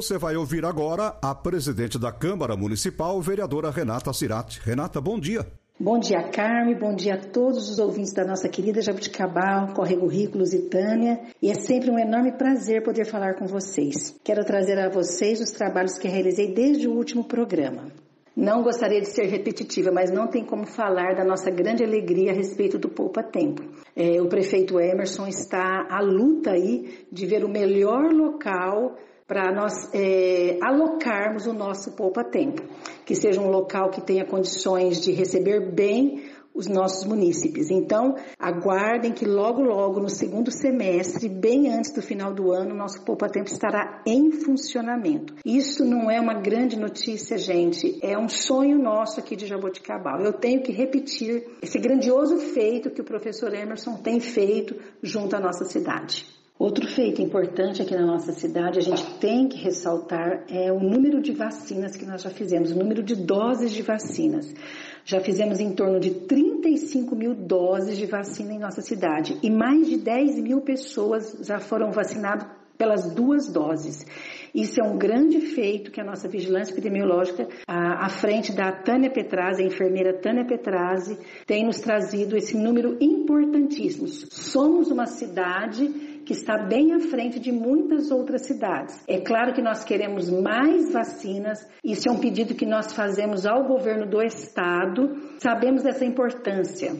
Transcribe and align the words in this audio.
Você 0.00 0.16
vai 0.16 0.34
ouvir 0.34 0.64
agora 0.64 1.14
a 1.20 1.34
presidente 1.34 1.98
da 1.98 2.10
Câmara 2.10 2.56
Municipal, 2.56 3.20
vereadora 3.20 3.70
Renata 3.70 4.10
Cirati. 4.14 4.58
Renata, 4.64 4.98
bom 4.98 5.20
dia. 5.20 5.46
Bom 5.78 5.98
dia, 5.98 6.22
Carme. 6.30 6.74
Bom 6.74 6.94
dia 6.94 7.16
a 7.16 7.18
todos 7.18 7.68
os 7.68 7.78
ouvintes 7.78 8.14
da 8.14 8.24
nossa 8.24 8.48
querida 8.48 8.80
Jabuticabal, 8.80 9.74
Corrego 9.74 10.06
Rico, 10.06 10.38
Lusitânia. 10.38 11.20
E 11.42 11.50
é 11.50 11.54
sempre 11.54 11.90
um 11.90 11.98
enorme 11.98 12.32
prazer 12.32 12.82
poder 12.82 13.04
falar 13.04 13.34
com 13.34 13.46
vocês. 13.46 14.18
Quero 14.24 14.42
trazer 14.42 14.78
a 14.78 14.88
vocês 14.88 15.38
os 15.38 15.50
trabalhos 15.50 15.98
que 15.98 16.08
realizei 16.08 16.54
desde 16.54 16.88
o 16.88 16.94
último 16.94 17.22
programa. 17.22 17.88
Não 18.34 18.62
gostaria 18.62 19.02
de 19.02 19.08
ser 19.08 19.26
repetitiva, 19.26 19.90
mas 19.92 20.10
não 20.10 20.28
tem 20.28 20.46
como 20.46 20.64
falar 20.64 21.14
da 21.14 21.26
nossa 21.26 21.50
grande 21.50 21.84
alegria 21.84 22.32
a 22.32 22.34
respeito 22.34 22.78
do 22.78 22.88
Poupa 22.88 23.22
Tempo. 23.22 23.62
É, 23.94 24.22
o 24.22 24.28
prefeito 24.28 24.80
Emerson 24.80 25.26
está 25.26 25.86
à 25.90 26.00
luta 26.00 26.52
aí 26.52 27.04
de 27.12 27.26
ver 27.26 27.44
o 27.44 27.50
melhor 27.50 28.10
local 28.14 28.96
para 29.30 29.52
nós 29.54 29.88
é, 29.94 30.58
alocarmos 30.60 31.46
o 31.46 31.52
nosso 31.52 31.92
poupa-tempo, 31.92 32.64
que 33.06 33.14
seja 33.14 33.40
um 33.40 33.48
local 33.48 33.88
que 33.88 34.00
tenha 34.00 34.24
condições 34.24 35.00
de 35.00 35.12
receber 35.12 35.72
bem 35.72 36.24
os 36.52 36.66
nossos 36.66 37.06
munícipes. 37.06 37.70
Então, 37.70 38.16
aguardem 38.36 39.12
que 39.12 39.24
logo, 39.24 39.62
logo, 39.62 40.00
no 40.00 40.08
segundo 40.08 40.50
semestre, 40.50 41.28
bem 41.28 41.72
antes 41.72 41.92
do 41.92 42.02
final 42.02 42.34
do 42.34 42.50
ano, 42.50 42.74
nosso 42.74 43.04
poupa-tempo 43.04 43.48
estará 43.48 44.02
em 44.04 44.32
funcionamento. 44.32 45.36
Isso 45.44 45.84
não 45.84 46.10
é 46.10 46.20
uma 46.20 46.34
grande 46.34 46.76
notícia, 46.76 47.38
gente, 47.38 48.00
é 48.02 48.18
um 48.18 48.28
sonho 48.28 48.82
nosso 48.82 49.20
aqui 49.20 49.36
de 49.36 49.46
Jaboticabal. 49.46 50.22
Eu 50.22 50.32
tenho 50.32 50.60
que 50.60 50.72
repetir 50.72 51.46
esse 51.62 51.78
grandioso 51.78 52.36
feito 52.36 52.90
que 52.90 53.00
o 53.00 53.04
professor 53.04 53.54
Emerson 53.54 53.94
tem 53.98 54.18
feito 54.18 54.74
junto 55.00 55.36
à 55.36 55.40
nossa 55.40 55.64
cidade. 55.66 56.39
Outro 56.60 56.86
feito 56.86 57.22
importante 57.22 57.80
aqui 57.80 57.94
na 57.94 58.04
nossa 58.04 58.32
cidade, 58.32 58.78
a 58.78 58.82
gente 58.82 59.02
tem 59.18 59.48
que 59.48 59.56
ressaltar, 59.56 60.44
é 60.46 60.70
o 60.70 60.78
número 60.78 61.22
de 61.22 61.32
vacinas 61.32 61.96
que 61.96 62.04
nós 62.04 62.20
já 62.20 62.28
fizemos, 62.28 62.70
o 62.70 62.78
número 62.78 63.02
de 63.02 63.16
doses 63.16 63.72
de 63.72 63.80
vacinas. 63.80 64.54
Já 65.02 65.22
fizemos 65.22 65.58
em 65.58 65.72
torno 65.72 65.98
de 65.98 66.10
35 66.10 67.16
mil 67.16 67.34
doses 67.34 67.96
de 67.96 68.04
vacina 68.04 68.52
em 68.52 68.58
nossa 68.58 68.82
cidade 68.82 69.38
e 69.42 69.48
mais 69.48 69.88
de 69.88 69.96
10 69.96 70.38
mil 70.42 70.60
pessoas 70.60 71.34
já 71.40 71.58
foram 71.60 71.92
vacinadas 71.92 72.46
pelas 72.76 73.14
duas 73.14 73.50
doses. 73.50 74.06
Isso 74.54 74.82
é 74.82 74.84
um 74.84 74.98
grande 74.98 75.40
feito 75.40 75.90
que 75.90 76.00
a 76.00 76.04
nossa 76.04 76.28
vigilância 76.28 76.72
epidemiológica, 76.72 77.48
à, 77.66 78.08
frente 78.08 78.52
da 78.52 78.72
Tânia 78.72 79.10
Petrazzi, 79.10 79.62
a 79.62 79.66
enfermeira 79.66 80.14
Tânia 80.14 80.46
Petrazzi, 80.46 81.18
tem 81.46 81.64
nos 81.64 81.80
trazido 81.80 82.36
esse 82.36 82.56
número 82.56 82.96
importantíssimo. 83.00 84.08
Somos 84.08 84.90
uma 84.90 85.06
cidade 85.06 86.09
que 86.30 86.34
está 86.34 86.56
bem 86.56 86.92
à 86.92 87.00
frente 87.00 87.40
de 87.40 87.50
muitas 87.50 88.12
outras 88.12 88.42
cidades. 88.42 89.02
É 89.08 89.18
claro 89.18 89.52
que 89.52 89.60
nós 89.60 89.82
queremos 89.82 90.30
mais 90.30 90.92
vacinas, 90.92 91.68
isso 91.82 92.08
é 92.08 92.12
um 92.12 92.20
pedido 92.20 92.54
que 92.54 92.64
nós 92.64 92.92
fazemos 92.92 93.44
ao 93.44 93.64
governo 93.64 94.06
do 94.06 94.22
estado, 94.22 95.10
sabemos 95.40 95.82
dessa 95.82 96.04
importância. 96.04 96.92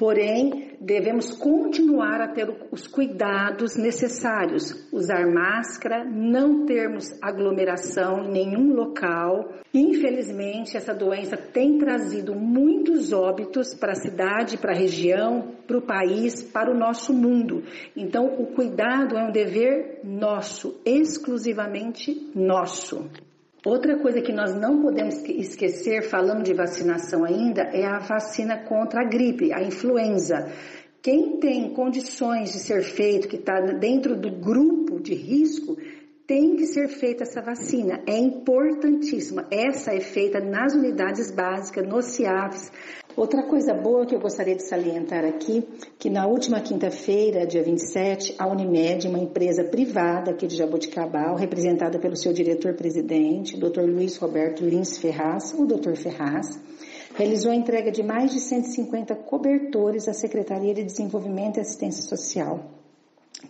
Porém, 0.00 0.78
devemos 0.80 1.30
continuar 1.30 2.22
a 2.22 2.28
ter 2.28 2.48
os 2.72 2.86
cuidados 2.86 3.76
necessários, 3.76 4.88
usar 4.90 5.26
máscara, 5.26 6.06
não 6.06 6.64
termos 6.64 7.12
aglomeração 7.20 8.24
em 8.24 8.30
nenhum 8.30 8.72
local. 8.72 9.52
Infelizmente, 9.74 10.74
essa 10.74 10.94
doença 10.94 11.36
tem 11.36 11.76
trazido 11.76 12.34
muitos 12.34 13.12
óbitos 13.12 13.74
para 13.74 13.92
a 13.92 14.00
cidade, 14.00 14.56
para 14.56 14.72
a 14.72 14.78
região, 14.78 15.54
para 15.66 15.76
o 15.76 15.82
país, 15.82 16.42
para 16.44 16.70
o 16.70 16.78
nosso 16.78 17.12
mundo. 17.12 17.62
Então, 17.94 18.24
o 18.24 18.46
cuidado 18.54 19.18
é 19.18 19.22
um 19.22 19.30
dever 19.30 20.00
nosso, 20.02 20.80
exclusivamente 20.82 22.30
nosso. 22.34 23.06
Outra 23.64 23.98
coisa 23.98 24.22
que 24.22 24.32
nós 24.32 24.54
não 24.54 24.80
podemos 24.80 25.16
esquecer, 25.24 26.02
falando 26.02 26.42
de 26.42 26.54
vacinação 26.54 27.24
ainda, 27.24 27.62
é 27.62 27.84
a 27.84 27.98
vacina 27.98 28.56
contra 28.56 29.02
a 29.02 29.04
gripe, 29.04 29.52
a 29.52 29.62
influenza. 29.62 30.50
Quem 31.02 31.38
tem 31.38 31.74
condições 31.74 32.52
de 32.52 32.58
ser 32.58 32.82
feito, 32.82 33.28
que 33.28 33.36
está 33.36 33.60
dentro 33.60 34.16
do 34.16 34.30
grupo 34.30 34.98
de 34.98 35.14
risco, 35.14 35.76
tem 36.30 36.54
que 36.54 36.64
ser 36.64 36.86
feita 36.86 37.24
essa 37.24 37.42
vacina. 37.42 38.04
É 38.06 38.16
importantíssima. 38.16 39.48
Essa 39.50 39.92
é 39.92 39.98
feita 39.98 40.38
nas 40.38 40.76
unidades 40.76 41.28
básicas, 41.32 41.84
nos 41.84 42.04
CIAFs, 42.04 42.70
Outra 43.16 43.42
coisa 43.42 43.74
boa 43.74 44.06
que 44.06 44.14
eu 44.14 44.20
gostaria 44.20 44.54
de 44.54 44.62
salientar 44.62 45.24
aqui, 45.24 45.66
que 45.98 46.08
na 46.08 46.28
última 46.28 46.60
quinta-feira, 46.60 47.44
dia 47.44 47.60
27, 47.60 48.36
a 48.38 48.46
Unimed, 48.46 49.08
uma 49.08 49.18
empresa 49.18 49.64
privada 49.64 50.30
aqui 50.30 50.46
de 50.46 50.56
Jaboticabal, 50.56 51.34
representada 51.34 51.98
pelo 51.98 52.16
seu 52.16 52.32
diretor-presidente, 52.32 53.58
Dr. 53.58 53.80
Luiz 53.80 54.16
Roberto 54.16 54.64
Lins 54.64 54.96
Ferraz, 54.96 55.52
o 55.58 55.66
Dr. 55.66 55.96
Ferraz, 55.96 56.60
realizou 57.16 57.50
a 57.50 57.56
entrega 57.56 57.90
de 57.90 58.04
mais 58.04 58.30
de 58.30 58.38
150 58.38 59.16
cobertores 59.16 60.06
à 60.06 60.14
Secretaria 60.14 60.72
de 60.72 60.84
Desenvolvimento 60.84 61.56
e 61.58 61.60
Assistência 61.60 62.04
Social, 62.04 62.79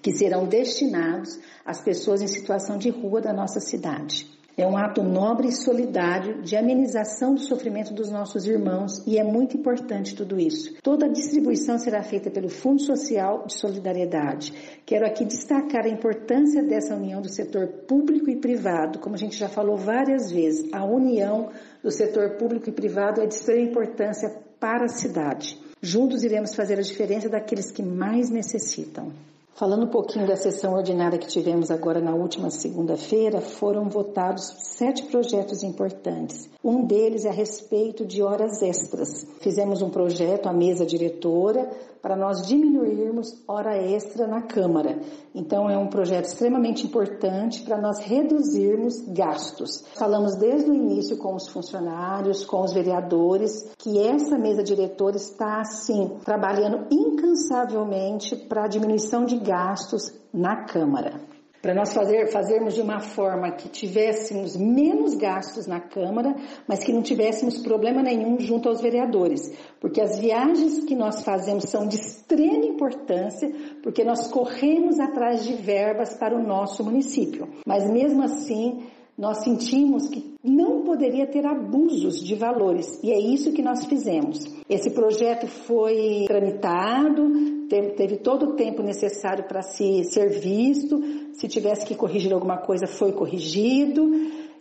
que 0.02 0.12
serão 0.12 0.46
destinados 0.46 1.38
às 1.64 1.80
pessoas 1.80 2.22
em 2.22 2.26
situação 2.26 2.78
de 2.78 2.90
rua 2.90 3.20
da 3.20 3.32
nossa 3.32 3.60
cidade. 3.60 4.40
É 4.60 4.66
um 4.66 4.76
ato 4.76 5.02
nobre 5.02 5.48
e 5.48 5.52
solidário 5.52 6.42
de 6.42 6.54
amenização 6.54 7.34
do 7.34 7.40
sofrimento 7.40 7.94
dos 7.94 8.10
nossos 8.10 8.46
irmãos 8.46 9.02
e 9.06 9.18
é 9.18 9.24
muito 9.24 9.56
importante 9.56 10.14
tudo 10.14 10.38
isso. 10.38 10.74
Toda 10.82 11.06
a 11.06 11.08
distribuição 11.08 11.78
será 11.78 12.02
feita 12.02 12.30
pelo 12.30 12.50
Fundo 12.50 12.82
Social 12.82 13.46
de 13.46 13.54
Solidariedade. 13.54 14.52
Quero 14.84 15.06
aqui 15.06 15.24
destacar 15.24 15.86
a 15.86 15.88
importância 15.88 16.62
dessa 16.62 16.94
união 16.94 17.22
do 17.22 17.32
setor 17.32 17.68
público 17.88 18.28
e 18.28 18.36
privado, 18.36 18.98
como 18.98 19.14
a 19.14 19.18
gente 19.18 19.34
já 19.34 19.48
falou 19.48 19.78
várias 19.78 20.30
vezes. 20.30 20.70
A 20.74 20.84
união 20.84 21.48
do 21.82 21.90
setor 21.90 22.36
público 22.36 22.68
e 22.68 22.72
privado 22.72 23.22
é 23.22 23.26
de 23.26 23.34
extrema 23.34 23.62
importância 23.62 24.30
para 24.58 24.84
a 24.84 24.88
cidade. 24.88 25.58
Juntos 25.80 26.22
iremos 26.22 26.54
fazer 26.54 26.78
a 26.78 26.82
diferença 26.82 27.30
daqueles 27.30 27.70
que 27.70 27.82
mais 27.82 28.28
necessitam. 28.28 29.10
Falando 29.55 29.84
um 29.84 29.91
pouquinho 29.91 30.27
da 30.27 30.37
sessão 30.37 30.72
ordinária 30.75 31.19
que 31.19 31.28
tivemos 31.28 31.71
agora 31.71 32.00
na 32.00 32.15
última 32.15 32.50
segunda-feira, 32.50 33.41
foram 33.41 33.91
votados 33.91 34.55
sete 34.59 35.03
projetos 35.05 35.62
importantes. 35.62 36.49
Um 36.65 36.87
deles 36.87 37.25
é 37.25 37.28
a 37.28 37.33
respeito 37.33 38.06
de 38.06 38.22
horas 38.22 38.62
extras. 38.62 39.27
Fizemos 39.41 39.83
um 39.83 39.91
projeto, 39.91 40.49
a 40.49 40.53
mesa 40.53 40.87
diretora, 40.87 41.71
para 42.03 42.16
nós 42.16 42.47
diminuirmos 42.47 43.43
hora 43.47 43.77
extra 43.77 44.27
na 44.27 44.43
Câmara. 44.43 45.00
Então, 45.34 45.69
é 45.69 45.77
um 45.77 45.88
projeto 45.88 46.27
extremamente 46.27 46.87
importante 46.87 47.62
para 47.62 47.81
nós 47.81 47.99
reduzirmos 48.00 49.00
gastos. 49.09 49.84
Falamos 49.94 50.34
desde 50.37 50.71
o 50.71 50.75
início 50.75 51.19
com 51.19 51.34
os 51.34 51.49
funcionários, 51.49 52.44
com 52.44 52.62
os 52.62 52.72
vereadores, 52.72 53.71
que 53.78 53.99
essa 53.99 54.38
mesa 54.38 54.62
diretora 54.62 55.16
está, 55.16 55.61
assim, 55.61 56.19
trabalhando 56.25 56.87
incansavelmente 56.91 58.37
para 58.37 58.65
a 58.65 58.69
diminuição 58.69 59.25
de 59.25 59.38
gastos 59.38 60.12
na 60.32 60.65
Câmara 60.65 61.29
para 61.62 61.75
nós 61.75 61.93
fazer, 61.93 62.31
fazermos 62.31 62.75
de 62.75 62.81
uma 62.81 63.00
forma 63.00 63.50
que 63.53 63.69
tivéssemos 63.69 64.56
menos 64.56 65.14
gastos 65.14 65.67
na 65.67 65.79
Câmara, 65.79 66.34
mas 66.67 66.82
que 66.82 66.93
não 66.93 67.02
tivéssemos 67.02 67.58
problema 67.58 68.02
nenhum 68.02 68.38
junto 68.40 68.69
aos 68.69 68.81
vereadores, 68.81 69.52
porque 69.79 70.00
as 70.00 70.19
viagens 70.19 70.84
que 70.84 70.94
nós 70.94 71.23
fazemos 71.23 71.64
são 71.64 71.87
de 71.87 71.96
extrema 71.96 72.64
importância, 72.64 73.50
porque 73.82 74.02
nós 74.05 74.29
corremos 74.29 74.99
atrás 74.99 75.44
de 75.44 75.55
verbas 75.55 76.14
para 76.14 76.34
o 76.34 76.43
nosso 76.43 76.82
município. 76.82 77.49
Mas 77.67 77.88
mesmo 77.90 78.23
assim, 78.23 78.87
nós 79.16 79.44
sentimos 79.44 80.08
que 80.08 80.34
não 80.42 80.82
poderia 80.82 81.26
ter 81.26 81.44
abusos 81.44 82.24
de 82.24 82.34
valores 82.34 83.00
e 83.02 83.10
é 83.10 83.18
isso 83.18 83.52
que 83.52 83.62
nós 83.62 83.84
fizemos. 83.84 84.44
Esse 84.68 84.90
projeto 84.90 85.46
foi 85.46 86.24
tramitado, 86.26 87.66
teve, 87.68 88.16
todo 88.16 88.46
o 88.50 88.52
tempo 88.54 88.82
necessário 88.82 89.44
para 89.44 89.62
se 89.62 90.04
ser 90.04 90.40
visto, 90.40 91.00
se 91.34 91.46
tivesse 91.48 91.86
que 91.86 91.94
corrigir 91.94 92.32
alguma 92.32 92.58
coisa 92.58 92.86
foi 92.86 93.12
corrigido 93.12 94.10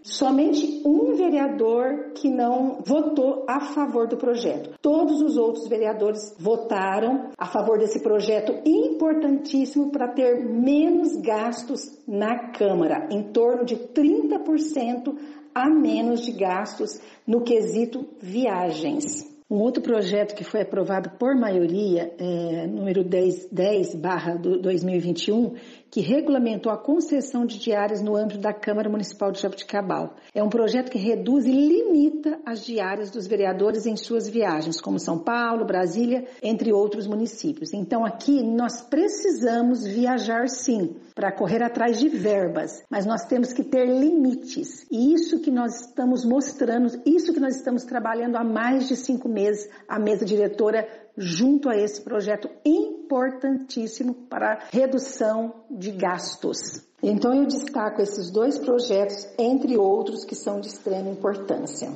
somente 0.03 0.81
um 0.85 1.15
vereador 1.15 2.11
que 2.15 2.29
não 2.29 2.79
votou 2.85 3.45
a 3.47 3.59
favor 3.59 4.07
do 4.07 4.17
projeto. 4.17 4.71
Todos 4.81 5.21
os 5.21 5.37
outros 5.37 5.67
vereadores 5.67 6.35
votaram 6.39 7.29
a 7.37 7.45
favor 7.45 7.77
desse 7.77 8.01
projeto 8.01 8.53
importantíssimo 8.65 9.91
para 9.91 10.07
ter 10.09 10.45
menos 10.45 11.15
gastos 11.17 11.81
na 12.07 12.51
Câmara, 12.51 13.07
em 13.11 13.31
torno 13.31 13.65
de 13.65 13.75
30% 13.75 15.15
a 15.53 15.69
menos 15.69 16.21
de 16.21 16.31
gastos 16.31 16.99
no 17.25 17.41
quesito 17.41 18.05
viagens. 18.21 19.29
Um 19.49 19.61
outro 19.61 19.81
projeto 19.81 20.35
que 20.35 20.43
foi 20.43 20.61
aprovado 20.61 21.09
por 21.17 21.35
maioria, 21.35 22.13
é, 22.19 22.67
número 22.67 23.03
10, 23.03 23.47
10 23.51 23.95
barra 23.95 24.35
2021, 24.35 25.55
que 25.91 26.01
regulamentou 26.01 26.71
a 26.71 26.77
concessão 26.77 27.45
de 27.45 27.57
diárias 27.59 28.01
no 28.01 28.15
âmbito 28.15 28.39
da 28.39 28.53
Câmara 28.53 28.89
Municipal 28.89 29.31
de 29.31 29.41
Jabuticabal. 29.41 30.15
É 30.33 30.43
um 30.43 30.49
projeto 30.49 30.91
que 30.91 30.97
reduz 30.97 31.45
e 31.45 31.51
limita 31.51 32.39
as 32.45 32.63
diárias 32.63 33.09
dos 33.09 33.27
vereadores 33.27 33.85
em 33.85 33.95
suas 33.95 34.27
viagens, 34.27 34.79
como 34.79 34.99
São 34.99 35.19
Paulo, 35.19 35.65
Brasília, 35.65 36.27
entre 36.41 36.71
outros 36.71 37.07
municípios. 37.07 37.73
Então 37.73 38.05
aqui 38.05 38.43
nós 38.43 38.81
precisamos 38.81 39.85
viajar 39.85 40.47
sim, 40.47 40.95
para 41.15 41.31
correr 41.31 41.61
atrás 41.61 41.99
de 41.99 42.07
verbas, 42.07 42.83
mas 42.89 43.05
nós 43.05 43.25
temos 43.25 43.51
que 43.51 43.63
ter 43.63 43.85
limites. 43.85 44.85
E 44.89 45.13
isso 45.13 45.41
que 45.41 45.51
nós 45.51 45.81
estamos 45.81 46.23
mostrando, 46.23 47.01
isso 47.05 47.33
que 47.33 47.39
nós 47.39 47.55
estamos 47.55 47.83
trabalhando 47.83 48.37
há 48.37 48.43
mais 48.43 48.87
de 48.87 48.95
cinco 48.95 49.27
meses, 49.27 49.69
a 49.87 49.99
mesa 49.99 50.23
diretora 50.23 50.87
junto 51.19 51.69
a 51.69 51.75
esse 51.75 52.01
projeto 52.01 52.49
importantíssimo 52.65 54.13
para 54.13 54.59
redução 54.71 55.53
de 55.69 55.91
gastos. 55.91 56.87
Então 57.03 57.33
eu 57.33 57.45
destaco 57.45 58.01
esses 58.01 58.31
dois 58.31 58.57
projetos, 58.57 59.27
entre 59.37 59.77
outros 59.77 60.23
que 60.23 60.35
são 60.35 60.61
de 60.61 60.67
extrema 60.67 61.09
importância. 61.09 61.91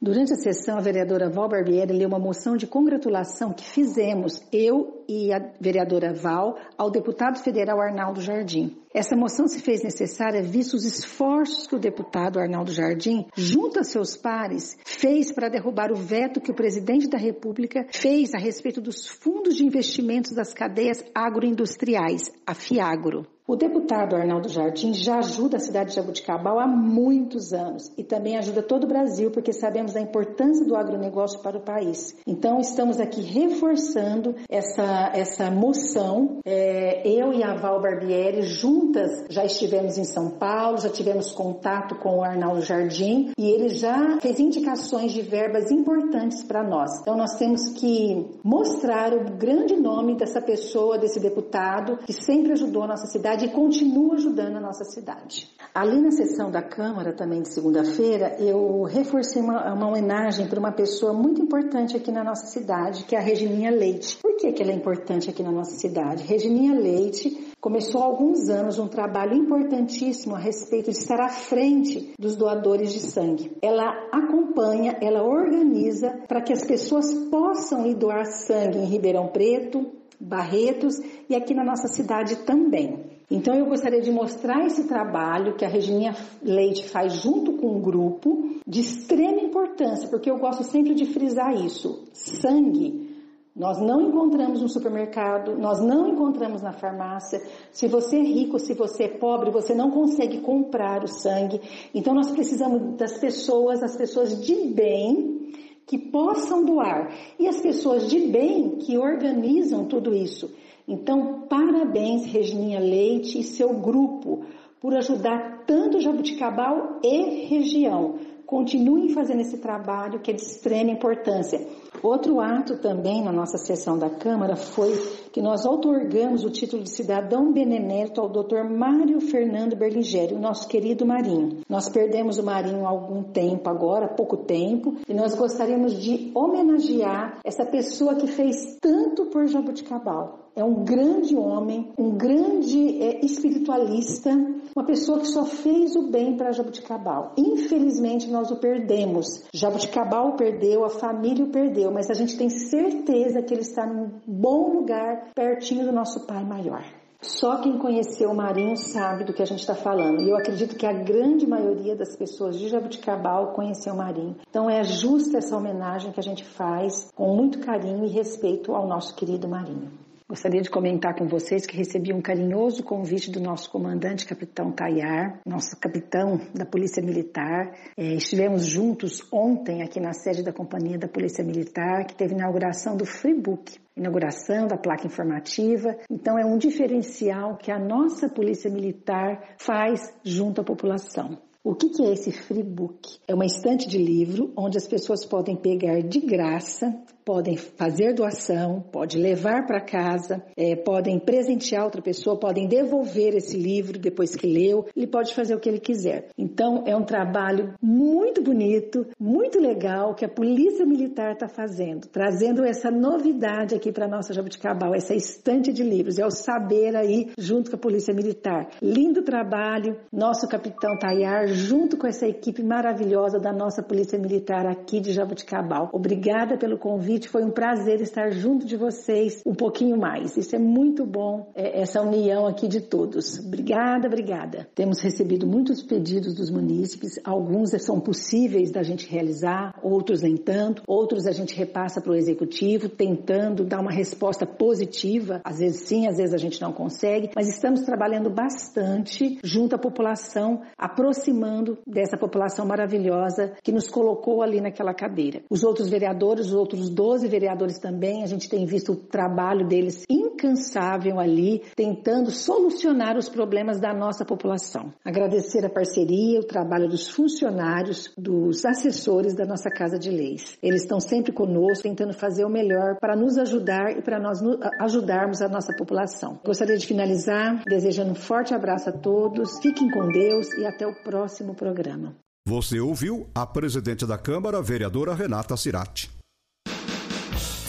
Durante 0.00 0.34
a 0.34 0.36
sessão, 0.36 0.76
a 0.76 0.82
vereadora 0.82 1.30
Val 1.30 1.48
Barbieri 1.48 1.90
leu 1.90 2.06
uma 2.06 2.18
moção 2.18 2.54
de 2.54 2.66
congratulação 2.66 3.54
que 3.54 3.64
fizemos, 3.64 4.42
eu 4.52 5.02
e 5.08 5.32
a 5.32 5.38
vereadora 5.58 6.12
Val, 6.12 6.58
ao 6.76 6.90
deputado 6.90 7.38
federal 7.38 7.80
Arnaldo 7.80 8.20
Jardim. 8.20 8.76
Essa 8.92 9.16
moção 9.16 9.48
se 9.48 9.58
fez 9.62 9.82
necessária 9.82 10.42
visto 10.42 10.74
os 10.74 10.84
esforços 10.84 11.66
que 11.66 11.74
o 11.74 11.78
deputado 11.78 12.38
Arnaldo 12.38 12.72
Jardim, 12.72 13.24
junto 13.34 13.80
a 13.80 13.84
seus 13.84 14.18
pares, 14.18 14.76
fez 14.84 15.32
para 15.32 15.48
derrubar 15.48 15.90
o 15.90 15.96
veto 15.96 16.42
que 16.42 16.50
o 16.50 16.54
presidente 16.54 17.08
da 17.08 17.16
República 17.16 17.86
fez 17.90 18.34
a 18.34 18.38
respeito 18.38 18.82
dos 18.82 19.08
fundos 19.08 19.56
de 19.56 19.64
investimentos 19.64 20.32
das 20.32 20.52
cadeias 20.52 21.02
agroindustriais, 21.14 22.30
a 22.46 22.52
FIAGRO. 22.52 23.26
O 23.48 23.54
deputado 23.54 24.16
Arnaldo 24.16 24.48
Jardim 24.48 24.92
já 24.92 25.18
ajuda 25.18 25.58
a 25.58 25.60
cidade 25.60 25.90
de 25.90 25.96
Jabuticabal 25.96 26.58
há 26.58 26.66
muitos 26.66 27.52
anos 27.52 27.92
e 27.96 28.02
também 28.02 28.36
ajuda 28.36 28.60
todo 28.60 28.84
o 28.84 28.88
Brasil 28.88 29.30
porque 29.30 29.52
sabemos 29.52 29.92
da 29.92 30.00
importância 30.00 30.66
do 30.66 30.74
agronegócio 30.74 31.38
para 31.38 31.56
o 31.56 31.60
país. 31.60 32.16
Então 32.26 32.58
estamos 32.58 32.98
aqui 32.98 33.20
reforçando 33.20 34.34
essa, 34.48 35.12
essa 35.14 35.48
moção. 35.48 36.40
É, 36.44 37.08
eu 37.08 37.32
e 37.32 37.44
a 37.44 37.54
Val 37.54 37.80
Barbieri 37.80 38.42
juntas 38.42 39.24
já 39.30 39.44
estivemos 39.44 39.96
em 39.96 40.04
São 40.04 40.30
Paulo, 40.30 40.78
já 40.78 40.88
tivemos 40.88 41.30
contato 41.30 41.94
com 42.00 42.18
o 42.18 42.24
Arnaldo 42.24 42.62
Jardim 42.62 43.30
e 43.38 43.48
ele 43.48 43.68
já 43.68 44.18
fez 44.20 44.40
indicações 44.40 45.12
de 45.12 45.22
verbas 45.22 45.70
importantes 45.70 46.42
para 46.42 46.64
nós. 46.64 47.00
Então 47.00 47.16
nós 47.16 47.36
temos 47.38 47.68
que 47.74 48.26
mostrar 48.42 49.14
o 49.14 49.36
grande 49.36 49.76
nome 49.76 50.16
dessa 50.16 50.40
pessoa, 50.40 50.98
desse 50.98 51.20
deputado 51.20 51.98
que 51.98 52.12
sempre 52.12 52.50
ajudou 52.50 52.82
a 52.82 52.88
nossa 52.88 53.06
cidade 53.06 53.35
cidade 53.36 53.46
e 53.46 53.48
continua 53.50 54.14
ajudando 54.14 54.56
a 54.56 54.60
nossa 54.60 54.84
cidade. 54.84 55.48
Ali 55.74 56.00
na 56.00 56.10
sessão 56.10 56.50
da 56.50 56.62
Câmara, 56.62 57.12
também 57.12 57.42
de 57.42 57.52
segunda-feira, 57.52 58.36
eu 58.38 58.82
reforcei 58.84 59.42
uma, 59.42 59.72
uma 59.74 59.88
homenagem 59.88 60.48
para 60.48 60.58
uma 60.58 60.72
pessoa 60.72 61.12
muito 61.12 61.42
importante 61.42 61.96
aqui 61.96 62.10
na 62.10 62.24
nossa 62.24 62.46
cidade, 62.46 63.04
que 63.04 63.14
é 63.14 63.18
a 63.18 63.22
Regininha 63.22 63.70
Leite. 63.70 64.18
Por 64.22 64.36
que, 64.36 64.52
que 64.52 64.62
ela 64.62 64.72
é 64.72 64.74
importante 64.74 65.28
aqui 65.28 65.42
na 65.42 65.52
nossa 65.52 65.76
cidade? 65.76 66.24
Regininha 66.24 66.74
Leite 66.74 67.52
começou 67.60 68.00
há 68.00 68.04
alguns 68.04 68.48
anos 68.48 68.78
um 68.78 68.88
trabalho 68.88 69.34
importantíssimo 69.34 70.34
a 70.34 70.38
respeito 70.38 70.90
de 70.90 70.96
estar 70.96 71.20
à 71.20 71.28
frente 71.28 72.14
dos 72.18 72.36
doadores 72.36 72.92
de 72.92 73.00
sangue. 73.00 73.52
Ela 73.60 73.90
acompanha, 74.12 74.96
ela 75.02 75.22
organiza 75.22 76.10
para 76.26 76.40
que 76.40 76.52
as 76.52 76.64
pessoas 76.64 77.12
possam 77.30 77.86
ir 77.86 77.96
doar 77.96 78.24
sangue 78.24 78.78
em 78.78 78.86
Ribeirão 78.86 79.28
Preto, 79.28 79.92
Barretos 80.18 80.98
e 81.28 81.34
aqui 81.34 81.52
na 81.52 81.64
nossa 81.64 81.88
cidade 81.88 82.36
também. 82.36 83.15
Então 83.30 83.54
eu 83.54 83.66
gostaria 83.66 84.00
de 84.00 84.10
mostrar 84.10 84.64
esse 84.66 84.86
trabalho 84.86 85.56
que 85.56 85.64
a 85.64 85.68
Regininha 85.68 86.14
Leite 86.42 86.88
faz 86.88 87.14
junto 87.14 87.54
com 87.54 87.76
um 87.76 87.80
grupo 87.80 88.60
de 88.66 88.80
extrema 88.80 89.40
importância, 89.40 90.08
porque 90.08 90.30
eu 90.30 90.38
gosto 90.38 90.62
sempre 90.62 90.94
de 90.94 91.06
frisar 91.06 91.54
isso. 91.54 92.08
Sangue 92.12 93.16
nós 93.56 93.80
não 93.80 94.02
encontramos 94.02 94.60
no 94.60 94.68
supermercado, 94.68 95.56
nós 95.56 95.80
não 95.80 96.06
encontramos 96.06 96.60
na 96.60 96.74
farmácia. 96.74 97.40
Se 97.72 97.88
você 97.88 98.18
é 98.18 98.22
rico, 98.22 98.58
se 98.58 98.74
você 98.74 99.04
é 99.04 99.08
pobre, 99.08 99.50
você 99.50 99.74
não 99.74 99.90
consegue 99.90 100.42
comprar 100.42 101.02
o 101.02 101.08
sangue. 101.08 101.62
Então 101.94 102.12
nós 102.12 102.30
precisamos 102.30 102.98
das 102.98 103.16
pessoas, 103.16 103.82
as 103.82 103.96
pessoas 103.96 104.44
de 104.44 104.54
bem 104.68 105.54
que 105.86 105.96
possam 105.96 106.66
doar 106.66 107.10
e 107.38 107.48
as 107.48 107.58
pessoas 107.58 108.10
de 108.10 108.26
bem 108.26 108.76
que 108.76 108.98
organizam 108.98 109.86
tudo 109.86 110.14
isso. 110.14 110.52
Então, 110.88 111.46
parabéns, 111.48 112.26
Regininha 112.26 112.78
Leite 112.78 113.40
e 113.40 113.44
seu 113.44 113.74
grupo, 113.80 114.44
por 114.80 114.94
ajudar 114.94 115.64
tanto 115.66 116.00
Jabuticabal 116.00 117.00
e 117.02 117.46
região. 117.46 118.18
Continuem 118.46 119.08
fazendo 119.08 119.40
esse 119.40 119.58
trabalho 119.58 120.20
que 120.20 120.30
é 120.30 120.34
de 120.34 120.42
extrema 120.42 120.92
importância. 120.92 121.66
Outro 122.06 122.40
ato 122.40 122.76
também 122.76 123.20
na 123.20 123.32
nossa 123.32 123.58
sessão 123.58 123.98
da 123.98 124.08
Câmara 124.08 124.54
foi 124.54 124.92
que 125.32 125.42
nós 125.42 125.66
outorgamos 125.66 126.44
o 126.44 126.50
título 126.50 126.84
de 126.84 126.90
cidadão 126.90 127.52
benemérito 127.52 128.20
ao 128.20 128.28
Dr. 128.28 128.62
Mário 128.62 129.20
Fernando 129.20 129.74
Berlingeri, 129.74 130.32
o 130.32 130.38
nosso 130.38 130.68
querido 130.68 131.04
Marinho. 131.04 131.62
Nós 131.68 131.88
perdemos 131.88 132.38
o 132.38 132.44
Marinho 132.44 132.86
há 132.86 132.90
algum 132.90 133.24
tempo 133.24 133.68
agora, 133.68 134.06
pouco 134.06 134.36
tempo, 134.36 134.94
e 135.08 135.12
nós 135.12 135.34
gostaríamos 135.34 136.00
de 136.00 136.30
homenagear 136.32 137.40
essa 137.44 137.66
pessoa 137.66 138.14
que 138.14 138.28
fez 138.28 138.78
tanto 138.80 139.26
por 139.26 139.48
Jabuticabal 139.48 140.46
é 140.56 140.64
um 140.64 140.82
grande 140.82 141.36
homem, 141.36 141.92
um 141.98 142.16
grande 142.16 143.02
é, 143.02 143.20
espiritualista, 143.22 144.30
uma 144.74 144.86
pessoa 144.86 145.20
que 145.20 145.26
só 145.26 145.44
fez 145.44 145.94
o 145.94 146.10
bem 146.10 146.34
para 146.34 146.50
Jabuticabal. 146.50 147.34
Infelizmente 147.36 148.30
nós 148.30 148.50
o 148.50 148.56
perdemos. 148.56 149.26
Jabuticabal 149.52 150.34
perdeu, 150.34 150.82
a 150.82 150.88
família 150.88 151.44
o 151.44 151.50
perdeu, 151.50 151.90
mas 151.96 152.10
a 152.10 152.14
gente 152.14 152.36
tem 152.36 152.50
certeza 152.50 153.40
que 153.40 153.54
ele 153.54 153.62
está 153.62 153.86
num 153.86 154.20
bom 154.26 154.70
lugar, 154.74 155.30
pertinho 155.34 155.82
do 155.82 155.92
nosso 155.92 156.26
Pai 156.26 156.44
maior. 156.44 156.84
Só 157.22 157.62
quem 157.62 157.78
conheceu 157.78 158.30
o 158.30 158.36
Marinho 158.36 158.76
sabe 158.76 159.24
do 159.24 159.32
que 159.32 159.40
a 159.40 159.46
gente 159.46 159.60
está 159.60 159.74
falando. 159.74 160.20
E 160.20 160.28
eu 160.28 160.36
acredito 160.36 160.76
que 160.76 160.84
a 160.84 160.92
grande 160.92 161.46
maioria 161.46 161.96
das 161.96 162.14
pessoas 162.14 162.58
de 162.58 162.68
Jabuticabal 162.68 163.54
conheceu 163.54 163.94
o 163.94 163.96
Marinho. 163.96 164.36
Então 164.46 164.68
é 164.68 164.84
justa 164.84 165.38
essa 165.38 165.56
homenagem 165.56 166.12
que 166.12 166.20
a 166.20 166.22
gente 166.22 166.44
faz 166.44 167.10
com 167.14 167.34
muito 167.34 167.60
carinho 167.60 168.04
e 168.04 168.08
respeito 168.08 168.74
ao 168.74 168.86
nosso 168.86 169.16
querido 169.16 169.48
Marinho. 169.48 169.90
Gostaria 170.28 170.60
de 170.60 170.68
comentar 170.68 171.14
com 171.14 171.28
vocês 171.28 171.64
que 171.64 171.76
recebi 171.76 172.12
um 172.12 172.20
carinhoso 172.20 172.82
convite 172.82 173.30
do 173.30 173.38
nosso 173.38 173.70
comandante, 173.70 174.26
capitão 174.26 174.72
Tayar, 174.72 175.40
nosso 175.46 175.78
capitão 175.78 176.40
da 176.52 176.66
Polícia 176.66 177.00
Militar. 177.00 177.72
É, 177.96 178.14
estivemos 178.14 178.66
juntos 178.66 179.22
ontem 179.30 179.84
aqui 179.84 180.00
na 180.00 180.12
sede 180.12 180.42
da 180.42 180.52
Companhia 180.52 180.98
da 180.98 181.06
Polícia 181.06 181.44
Militar, 181.44 182.04
que 182.06 182.16
teve 182.16 182.34
inauguração 182.34 182.96
do 182.96 183.06
Freebook, 183.06 183.78
inauguração 183.96 184.66
da 184.66 184.76
placa 184.76 185.06
informativa. 185.06 185.96
Então 186.10 186.36
é 186.36 186.44
um 186.44 186.58
diferencial 186.58 187.56
que 187.56 187.70
a 187.70 187.78
nossa 187.78 188.28
Polícia 188.28 188.68
Militar 188.68 189.54
faz 189.58 190.12
junto 190.24 190.60
à 190.60 190.64
população. 190.64 191.38
O 191.62 191.72
que 191.72 192.02
é 192.02 192.12
esse 192.12 192.32
Freebook? 192.32 193.20
É 193.28 193.34
uma 193.34 193.46
estante 193.46 193.88
de 193.88 193.98
livro 193.98 194.52
onde 194.56 194.76
as 194.76 194.88
pessoas 194.88 195.24
podem 195.24 195.54
pegar 195.54 196.00
de 196.00 196.18
graça 196.18 196.92
podem 197.26 197.56
fazer 197.56 198.14
doação, 198.14 198.80
pode 198.92 199.18
levar 199.18 199.66
para 199.66 199.80
casa, 199.80 200.44
é, 200.56 200.76
podem 200.76 201.18
presentear 201.18 201.82
outra 201.82 202.00
pessoa, 202.00 202.38
podem 202.38 202.68
devolver 202.68 203.34
esse 203.34 203.58
livro 203.58 203.98
depois 203.98 204.36
que 204.36 204.46
leu, 204.46 204.86
ele 204.94 205.08
pode 205.08 205.34
fazer 205.34 205.56
o 205.56 205.58
que 205.58 205.68
ele 205.68 205.80
quiser. 205.80 206.28
Então 206.38 206.84
é 206.86 206.94
um 206.94 207.02
trabalho 207.02 207.74
muito 207.82 208.40
bonito, 208.40 209.04
muito 209.18 209.58
legal 209.58 210.14
que 210.14 210.24
a 210.24 210.28
Polícia 210.28 210.86
Militar 210.86 211.32
está 211.32 211.48
fazendo, 211.48 212.06
trazendo 212.06 212.64
essa 212.64 212.92
novidade 212.92 213.74
aqui 213.74 213.90
para 213.90 214.06
nossa 214.06 214.32
Jabuticabal, 214.32 214.94
essa 214.94 215.14
estante 215.14 215.72
de 215.72 215.82
livros, 215.82 216.20
é 216.20 216.24
o 216.24 216.30
saber 216.30 216.94
aí 216.94 217.32
junto 217.36 217.70
com 217.70 217.76
a 217.76 217.80
Polícia 217.80 218.14
Militar. 218.14 218.68
Lindo 218.80 219.22
trabalho, 219.22 219.98
nosso 220.12 220.46
capitão 220.46 220.96
Tayar 220.96 221.48
junto 221.48 221.96
com 221.96 222.06
essa 222.06 222.28
equipe 222.28 222.62
maravilhosa 222.62 223.40
da 223.40 223.52
nossa 223.52 223.82
Polícia 223.82 224.16
Militar 224.16 224.64
aqui 224.64 225.00
de 225.00 225.12
Jabuticabal. 225.12 225.90
Obrigada 225.92 226.56
pelo 226.56 226.78
convite, 226.78 227.15
foi 227.24 227.44
um 227.44 227.50
prazer 227.50 228.00
estar 228.00 228.30
junto 228.30 228.66
de 228.66 228.76
vocês 228.76 229.42
um 229.46 229.54
pouquinho 229.54 229.96
mais. 229.96 230.36
Isso 230.36 230.54
é 230.54 230.58
muito 230.58 231.06
bom, 231.06 231.50
é, 231.54 231.80
essa 231.80 232.02
união 232.02 232.46
aqui 232.46 232.68
de 232.68 232.80
todos. 232.80 233.38
Obrigada, 233.38 234.06
obrigada. 234.06 234.68
Temos 234.74 235.00
recebido 235.00 235.46
muitos 235.46 235.82
pedidos 235.82 236.34
dos 236.34 236.50
munícipes, 236.50 237.18
alguns 237.24 237.70
são 237.82 238.00
possíveis 238.00 238.70
da 238.70 238.82
gente 238.82 239.08
realizar, 239.08 239.78
outros 239.82 240.22
nem 240.22 240.36
tanto, 240.36 240.82
outros 240.86 241.26
a 241.26 241.32
gente 241.32 241.54
repassa 241.56 242.00
para 242.00 242.12
o 242.12 242.14
executivo, 242.14 242.88
tentando 242.88 243.64
dar 243.64 243.80
uma 243.80 243.90
resposta 243.90 244.46
positiva. 244.46 245.40
Às 245.44 245.58
vezes 245.58 245.82
sim, 245.82 246.06
às 246.06 246.16
vezes 246.16 246.34
a 246.34 246.38
gente 246.38 246.60
não 246.60 246.72
consegue, 246.72 247.30
mas 247.34 247.48
estamos 247.48 247.82
trabalhando 247.82 248.30
bastante 248.30 249.38
junto 249.42 249.74
à 249.74 249.78
população, 249.78 250.62
aproximando 250.76 251.78
dessa 251.86 252.16
população 252.16 252.66
maravilhosa 252.66 253.54
que 253.62 253.72
nos 253.72 253.88
colocou 253.88 254.42
ali 254.42 254.60
naquela 254.60 254.94
cadeira. 254.94 255.42
Os 255.50 255.62
outros 255.62 255.88
vereadores, 255.88 256.46
os 256.46 256.54
outros 256.54 256.90
12 257.06 257.28
vereadores 257.28 257.78
também, 257.78 258.24
a 258.24 258.26
gente 258.26 258.48
tem 258.48 258.66
visto 258.66 258.90
o 258.90 258.96
trabalho 258.96 259.64
deles 259.64 260.02
incansável 260.10 261.20
ali, 261.20 261.62
tentando 261.76 262.32
solucionar 262.32 263.16
os 263.16 263.28
problemas 263.28 263.78
da 263.78 263.94
nossa 263.94 264.24
população. 264.24 264.92
Agradecer 265.04 265.64
a 265.64 265.70
parceria, 265.70 266.40
o 266.40 266.44
trabalho 266.44 266.88
dos 266.88 267.08
funcionários, 267.08 268.12
dos 268.18 268.64
assessores 268.64 269.36
da 269.36 269.46
nossa 269.46 269.70
Casa 269.70 270.00
de 270.00 270.10
Leis. 270.10 270.58
Eles 270.60 270.82
estão 270.82 270.98
sempre 270.98 271.32
conosco, 271.32 271.84
tentando 271.84 272.12
fazer 272.12 272.44
o 272.44 272.50
melhor 272.50 272.96
para 273.00 273.14
nos 273.14 273.38
ajudar 273.38 273.96
e 273.96 274.02
para 274.02 274.18
nós 274.18 274.40
ajudarmos 274.80 275.40
a 275.40 275.48
nossa 275.48 275.72
população. 275.76 276.40
Gostaria 276.44 276.76
de 276.76 276.88
finalizar 276.88 277.62
desejando 277.68 278.10
um 278.10 278.16
forte 278.16 278.52
abraço 278.52 278.88
a 278.88 278.92
todos, 278.92 279.60
fiquem 279.60 279.88
com 279.92 280.08
Deus 280.08 280.48
e 280.58 280.66
até 280.66 280.84
o 280.84 281.04
próximo 281.04 281.54
programa. 281.54 282.16
Você 282.44 282.80
ouviu 282.80 283.28
a 283.32 283.46
presidente 283.46 284.04
da 284.04 284.18
Câmara, 284.18 284.60
vereadora 284.60 285.14
Renata 285.14 285.56
Cirati. 285.56 286.15